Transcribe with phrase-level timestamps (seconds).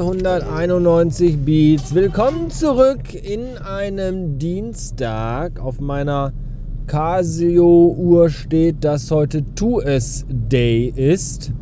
[0.00, 1.94] 291 Beats.
[1.94, 5.60] Willkommen zurück in einem Dienstag.
[5.60, 6.32] Auf meiner
[6.86, 11.52] Casio-Uhr steht, dass heute Tu Es Day ist.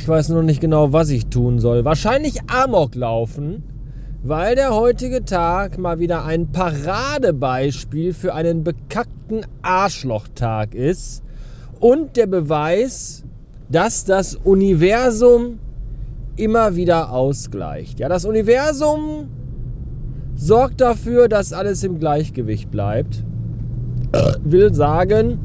[0.00, 1.84] Ich weiß noch nicht genau, was ich tun soll.
[1.84, 3.62] Wahrscheinlich Amok laufen,
[4.24, 11.22] weil der heutige Tag mal wieder ein Paradebeispiel für einen bekackten Arschlochtag ist.
[11.78, 13.22] Und der Beweis,
[13.68, 15.60] dass das Universum
[16.38, 18.00] immer wieder ausgleicht.
[18.00, 19.28] Ja, das Universum
[20.34, 23.24] sorgt dafür, dass alles im Gleichgewicht bleibt.
[24.42, 25.38] Will sagen,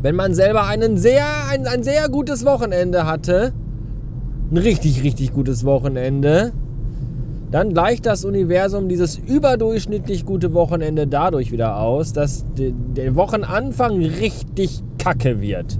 [0.00, 3.52] wenn man selber einen sehr, ein, ein sehr gutes Wochenende hatte,
[4.50, 6.52] ein richtig, richtig gutes Wochenende,
[7.50, 14.82] dann gleicht das Universum dieses überdurchschnittlich gute Wochenende dadurch wieder aus, dass der Wochenanfang richtig
[14.98, 15.78] kacke wird.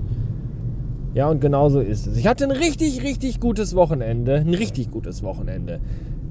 [1.14, 2.16] Ja, und genau so ist es.
[2.16, 4.36] Ich hatte ein richtig, richtig gutes Wochenende.
[4.36, 5.80] Ein richtig gutes Wochenende.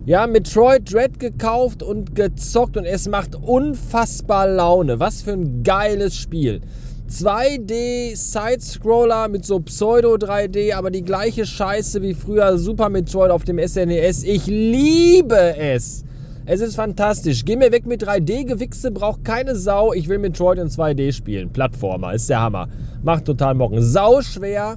[0.08, 5.00] Ja, Metroid Dread gekauft und gezockt und es macht unfassbar Laune.
[5.00, 6.62] Was für ein geiles Spiel.
[7.08, 13.44] 2D Side-Scroller mit so Pseudo 3D, aber die gleiche Scheiße wie früher Super Metroid auf
[13.44, 14.24] dem SNES.
[14.24, 16.04] E ich liebe es.
[16.54, 17.46] Es ist fantastisch.
[17.46, 19.94] Geh mir weg mit 3D-Gewichse, braucht keine Sau.
[19.94, 21.50] Ich will Metroid in 2D spielen.
[21.50, 22.68] Plattformer, ist der Hammer.
[23.04, 23.82] Macht total Mocken.
[23.82, 24.76] Sau schwer,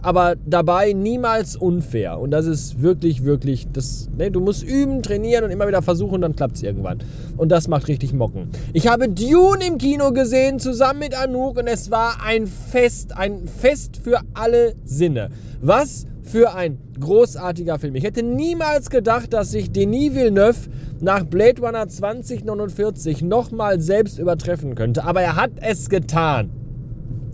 [0.00, 2.18] aber dabei niemals unfair.
[2.18, 6.22] Und das ist wirklich, wirklich, das, ne, du musst üben, trainieren und immer wieder versuchen,
[6.22, 7.00] dann klappt es irgendwann.
[7.36, 8.48] Und das macht richtig Mocken.
[8.72, 13.46] Ich habe Dune im Kino gesehen, zusammen mit Anouk, und es war ein Fest, ein
[13.46, 15.28] Fest für alle Sinne.
[15.60, 17.94] Was für ein großartiger Film.
[17.94, 24.74] Ich hätte niemals gedacht, dass sich Denis Villeneuve nach Blade Runner 2049 nochmal selbst übertreffen
[24.74, 25.04] könnte.
[25.04, 26.50] Aber er hat es getan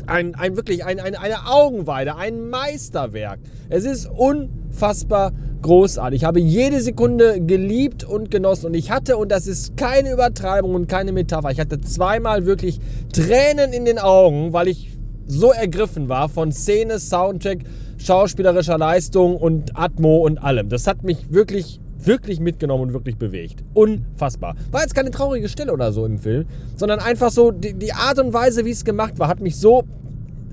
[0.07, 3.39] ein, ein wirklich ein, ein, eine Augenweide, ein Meisterwerk.
[3.69, 5.33] Es ist unfassbar
[5.63, 6.21] großartig.
[6.21, 8.67] Ich habe jede Sekunde geliebt und genossen.
[8.67, 12.79] Und ich hatte, und das ist keine Übertreibung und keine Metapher, ich hatte zweimal wirklich
[13.13, 14.93] Tränen in den Augen, weil ich
[15.27, 17.59] so ergriffen war von Szene, Soundtrack,
[17.99, 20.69] schauspielerischer Leistung und Atmo und allem.
[20.69, 23.65] Das hat mich wirklich wirklich mitgenommen und wirklich bewegt.
[23.75, 24.55] Unfassbar.
[24.71, 26.47] War jetzt keine traurige Stelle oder so im Film,
[26.77, 29.83] sondern einfach so die, die Art und Weise, wie es gemacht war, hat mich so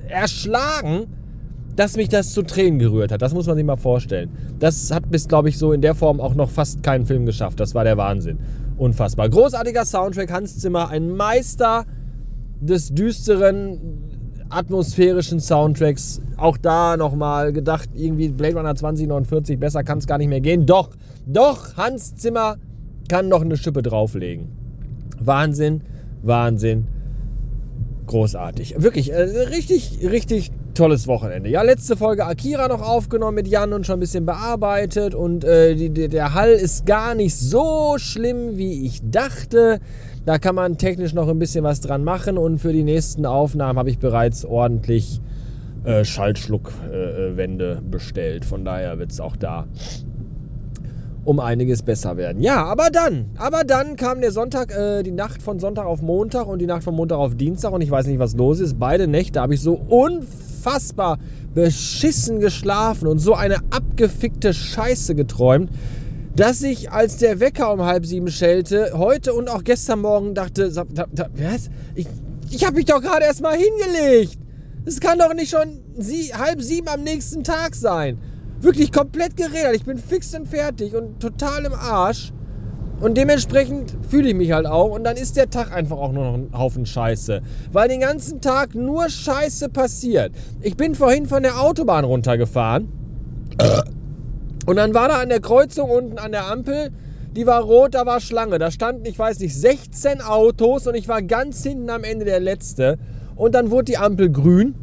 [0.08, 1.08] erschlagen,
[1.76, 3.22] dass mich das zu Tränen gerührt hat.
[3.22, 4.30] Das muss man sich mal vorstellen.
[4.60, 7.60] Das hat bis, glaube ich, so in der Form auch noch fast keinen Film geschafft.
[7.60, 8.38] Das war der Wahnsinn.
[8.78, 9.30] Unfassbar.
[9.30, 11.86] Großartiger Soundtrack, Hans Zimmer, ein Meister
[12.60, 14.03] des düsteren,
[14.56, 16.22] atmosphärischen Soundtracks.
[16.38, 20.66] Auch da nochmal gedacht, irgendwie Blade Runner 2049, besser kann es gar nicht mehr gehen.
[20.66, 20.90] Doch,
[21.26, 22.58] doch, Hans Zimmer
[23.08, 24.50] kann noch eine Schippe drauflegen.
[25.20, 25.82] Wahnsinn,
[26.22, 26.88] Wahnsinn,
[28.08, 28.76] großartig.
[28.78, 31.50] Wirklich, äh, richtig, richtig tolles Wochenende.
[31.50, 35.16] Ja, letzte Folge Akira noch aufgenommen mit Jan und schon ein bisschen bearbeitet.
[35.16, 39.80] Und äh, die, der Hall ist gar nicht so schlimm, wie ich dachte.
[40.26, 42.38] Da kann man technisch noch ein bisschen was dran machen.
[42.38, 45.22] Und für die nächsten Aufnahmen habe ich bereits ordentlich
[45.84, 48.46] äh, Schaltschluckwände äh, bestellt.
[48.46, 49.68] Von daher wird es auch da
[51.26, 52.42] um einiges besser werden.
[52.42, 56.48] Ja, aber dann, aber dann kam der Sonntag, äh, die Nacht von Sonntag auf Montag
[56.48, 58.78] und die Nacht von Montag auf Dienstag und ich weiß nicht, was los ist.
[58.78, 60.53] Beide Nächte habe ich so unfassbar
[61.54, 65.70] beschissen geschlafen und so eine abgefickte Scheiße geträumt,
[66.36, 70.76] dass ich, als der Wecker um halb sieben schellte, heute und auch gestern Morgen dachte,
[70.76, 71.70] was?
[71.96, 72.08] Ich,
[72.50, 74.40] ich habe mich doch gerade erst mal hingelegt.
[74.86, 78.18] Es kann doch nicht schon sie, halb sieben am nächsten Tag sein
[78.64, 79.76] wirklich komplett gerädert.
[79.76, 82.32] Ich bin fix und fertig und total im Arsch.
[83.00, 84.92] Und dementsprechend fühle ich mich halt auch.
[84.92, 87.42] Und dann ist der Tag einfach auch nur noch ein Haufen Scheiße.
[87.72, 90.32] Weil den ganzen Tag nur Scheiße passiert.
[90.62, 92.88] Ich bin vorhin von der Autobahn runtergefahren.
[94.66, 96.92] Und dann war da an der Kreuzung unten an der Ampel,
[97.36, 98.60] die war rot, da war Schlange.
[98.60, 102.40] Da standen, ich weiß nicht, 16 Autos und ich war ganz hinten am Ende der
[102.40, 103.00] letzte.
[103.36, 104.76] Und dann wurde die Ampel grün.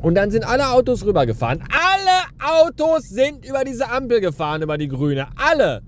[0.00, 1.62] Und dann sind alle Autos rübergefahren.
[1.70, 5.26] Alle Autos sind über diese Ampel gefahren, über die grüne.
[5.36, 5.82] Alle.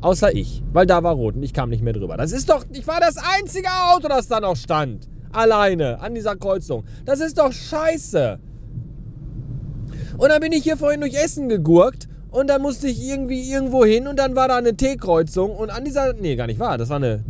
[0.00, 2.16] Außer ich, weil da war rot und ich kam nicht mehr drüber.
[2.16, 5.08] Das ist doch, ich war das einzige Auto, das da noch stand.
[5.32, 6.84] Alleine an dieser Kreuzung.
[7.04, 8.38] Das ist doch scheiße.
[10.16, 13.84] Und dann bin ich hier vorhin durch Essen gegurkt und dann musste ich irgendwie irgendwo
[13.84, 16.88] hin und dann war da eine T-Kreuzung und an dieser, nee, gar nicht wahr, das
[16.88, 17.24] war eine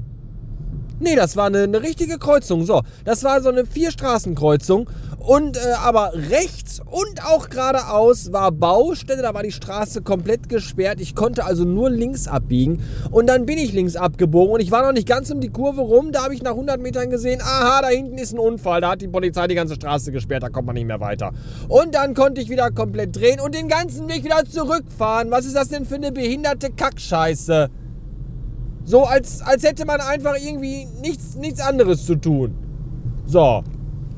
[1.03, 2.67] Nee, das war eine, eine, richtige Kreuzung.
[2.67, 4.91] So, das war so eine Vierstraßenkreuzung.
[5.21, 10.99] Und äh, aber rechts und auch geradeaus war Baustelle, da war die Straße komplett gesperrt.
[11.01, 12.83] Ich konnte also nur links abbiegen.
[13.11, 15.83] Und dann bin ich links abgebogen und ich war noch nicht ganz um die Kurve
[15.83, 16.11] rum.
[16.11, 18.81] Da habe ich nach 100 Metern gesehen, aha, da hinten ist ein Unfall.
[18.81, 21.33] Da hat die Polizei die ganze Straße gesperrt, da kommt man nicht mehr weiter.
[21.69, 25.31] Und dann konnte ich wieder komplett drehen und den ganzen Weg wieder zurückfahren.
[25.31, 27.69] Was ist das denn für eine behinderte Kackscheiße?
[28.85, 32.55] So, als, als hätte man einfach irgendwie nichts, nichts anderes zu tun.
[33.27, 33.63] So.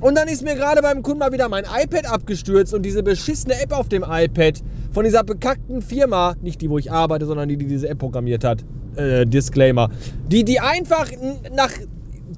[0.03, 3.55] Und dann ist mir gerade beim Kunden mal wieder mein iPad abgestürzt und diese beschissene
[3.63, 4.61] App auf dem iPad
[4.91, 8.43] von dieser bekackten Firma, nicht die, wo ich arbeite, sondern die, die diese App programmiert
[8.43, 8.65] hat,
[8.97, 9.91] äh, Disclaimer,
[10.27, 11.09] die, die einfach
[11.55, 11.71] nach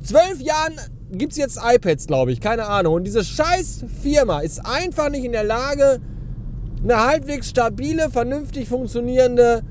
[0.02, 0.74] zwölf Jahren
[1.12, 2.94] gibt es jetzt iPads, glaube ich, keine Ahnung.
[2.96, 6.00] Und diese scheiß Firma ist einfach nicht in der Lage,
[6.82, 9.62] eine halbwegs stabile, vernünftig funktionierende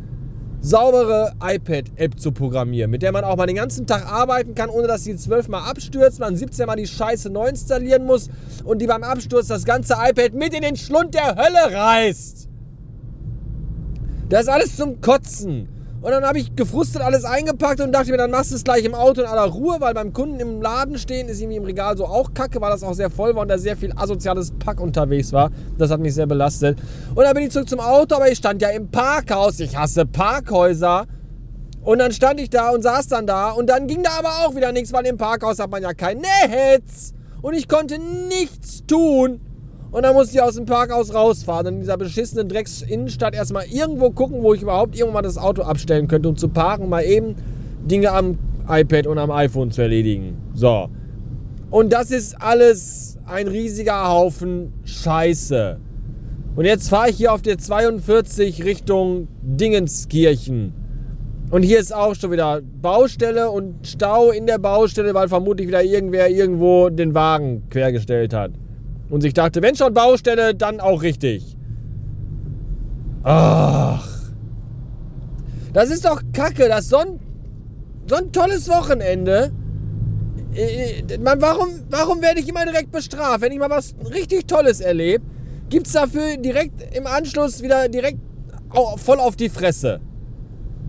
[0.64, 4.88] saubere iPad-App zu programmieren, mit der man auch mal den ganzen Tag arbeiten kann, ohne
[4.88, 8.30] dass sie zwölfmal abstürzt, man 17 Mal die Scheiße neu installieren muss
[8.64, 12.48] und die beim Absturz das ganze iPad mit in den Schlund der Hölle reißt.
[14.30, 15.68] Das ist alles zum Kotzen.
[16.04, 18.84] Und dann habe ich gefrustet alles eingepackt und dachte mir, dann machst du es gleich
[18.84, 21.96] im Auto in aller Ruhe, weil beim Kunden im Laden stehen ist irgendwie im Regal
[21.96, 24.82] so auch kacke, weil das auch sehr voll war und da sehr viel asoziales Pack
[24.82, 25.50] unterwegs war.
[25.78, 26.78] Das hat mich sehr belastet.
[27.16, 29.62] Und dann bin ich zurück zum Auto, aber ich stand ja im Parkhaus.
[29.62, 31.06] Ich hasse Parkhäuser.
[31.84, 34.56] Und dann stand ich da und saß dann da und dann ging da aber auch
[34.56, 37.14] wieder nichts, weil im Parkhaus hat man ja kein Netz.
[37.42, 39.40] Und ich konnte nichts tun.
[39.94, 44.10] Und dann musste ich aus dem Parkhaus rausfahren und in dieser beschissenen Drecks-Innenstadt erstmal irgendwo
[44.10, 47.36] gucken, wo ich überhaupt irgendwann das Auto abstellen könnte, um zu parken, mal eben
[47.86, 50.38] Dinge am iPad und am iPhone zu erledigen.
[50.56, 50.90] So.
[51.70, 55.78] Und das ist alles ein riesiger Haufen Scheiße.
[56.56, 60.74] Und jetzt fahre ich hier auf der 42 Richtung Dingenskirchen.
[61.52, 65.84] Und hier ist auch schon wieder Baustelle und Stau in der Baustelle, weil vermutlich wieder
[65.84, 68.54] irgendwer irgendwo den Wagen quergestellt hat
[69.14, 71.56] und sich dachte, wenn schon Baustelle, dann auch richtig.
[73.22, 74.10] Ach.
[75.72, 77.20] Das ist doch kacke, das so ein,
[78.10, 79.52] so ein tolles Wochenende.
[80.56, 83.42] Äh, äh, warum, warum werde ich immer direkt bestraft?
[83.42, 85.24] Wenn ich mal was richtig Tolles erlebe,
[85.70, 88.18] gibt es dafür direkt im Anschluss wieder direkt
[88.96, 90.00] voll auf die Fresse.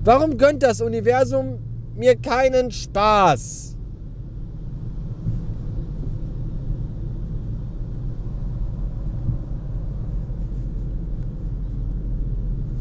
[0.03, 1.59] Warum gönnt das Universum
[1.95, 3.74] mir keinen Spaß?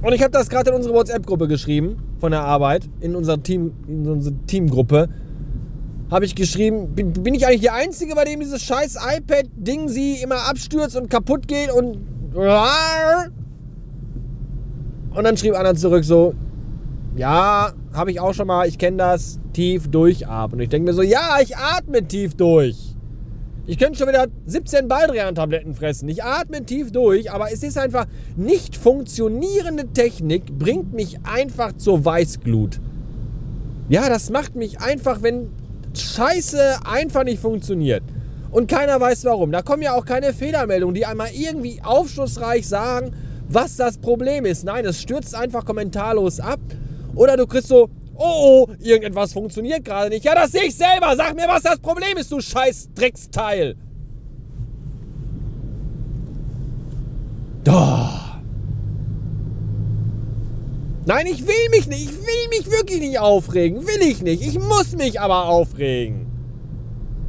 [0.03, 3.71] Und ich habe das gerade in unsere WhatsApp-Gruppe geschrieben, von der Arbeit, in unserer, Team,
[3.87, 5.07] in unserer Teamgruppe.
[6.11, 10.21] Habe ich geschrieben, bin, bin, ich eigentlich der Einzige, bei dem dieses scheiß iPad-Ding sie
[10.21, 11.97] immer abstürzt und kaputt geht und.
[15.15, 16.35] Und dann schrieb einer zurück so:
[17.15, 20.59] Ja, habe ich auch schon mal, ich kenne das, tief durchatmen.
[20.59, 22.92] Und ich denke mir so: Ja, ich atme tief durch.
[23.65, 26.09] Ich könnte schon wieder 17 Baldrian-Tabletten fressen.
[26.09, 32.03] Ich atme tief durch, aber es ist einfach nicht funktionierende Technik, bringt mich einfach zur
[32.03, 32.81] Weißglut.
[33.87, 35.47] Ja, das macht mich einfach, wenn
[35.93, 38.03] Scheiße einfach nicht funktioniert.
[38.51, 39.53] Und keiner weiß warum.
[39.53, 43.13] Da kommen ja auch keine Fehlermeldungen, die einmal irgendwie aufschlussreich sagen,
[43.47, 44.65] was das Problem ist.
[44.65, 46.59] Nein, es stürzt einfach kommentarlos ab.
[47.15, 50.23] Oder du kriegst so, Oh, oh, irgendetwas funktioniert gerade nicht.
[50.23, 51.15] Ja, das sehe ich selber.
[51.15, 53.75] Sag mir, was das Problem ist, du scheiß Drecksteil.
[57.63, 58.41] Da.
[61.05, 62.11] Nein, ich will mich nicht.
[62.11, 63.85] Ich will mich wirklich nicht aufregen.
[63.85, 64.45] Will ich nicht.
[64.45, 66.27] Ich muss mich aber aufregen.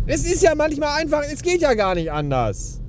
[0.06, 2.80] Es ist ja manchmal einfach, es geht ja gar nicht anders.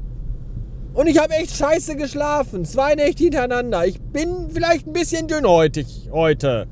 [0.93, 2.65] Und ich habe echt scheiße geschlafen.
[2.65, 3.85] Zwei Nächte hintereinander.
[3.85, 6.67] Ich bin vielleicht ein bisschen dünnhäutig heute.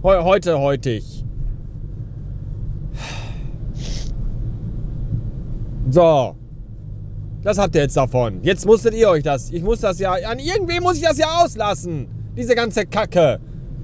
[0.00, 1.24] He heute, heutig.
[5.90, 6.36] So.
[7.42, 8.40] Das habt ihr jetzt davon.
[8.42, 9.50] Jetzt musstet ihr euch das.
[9.50, 10.12] Ich muss das ja.
[10.12, 12.06] An irgendwem muss ich das ja auslassen.
[12.36, 13.40] Diese ganze Kacke.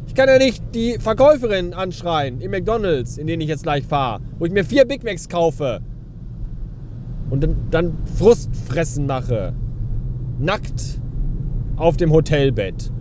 [0.07, 4.21] Ich kann ja nicht die Verkäuferin anschreien im McDonalds, in den ich jetzt gleich fahre,
[4.39, 5.81] wo ich mir vier Big Macs kaufe.
[7.31, 9.55] Und dann, dann Frustfressen mache.
[10.39, 11.01] Nackt
[11.77, 12.93] auf dem Hotelbett.